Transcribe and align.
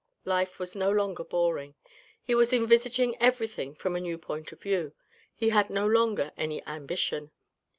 Life 0.25 0.57
was 0.57 0.73
no 0.75 0.89
longer 0.89 1.23
boring, 1.23 1.75
he 2.23 2.33
was 2.33 2.51
envisaging 2.51 3.15
everything 3.21 3.75
from 3.75 3.95
a 3.95 3.99
new 3.99 4.17
point 4.17 4.51
of 4.51 4.59
view, 4.59 4.93
he 5.35 5.49
had 5.49 5.69
no 5.69 5.85
longer 5.85 6.31
any 6.35 6.65
ambition. 6.65 7.29